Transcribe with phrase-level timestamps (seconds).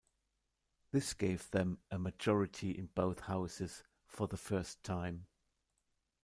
[0.89, 5.27] This gave them a majority in both Houses for the first time.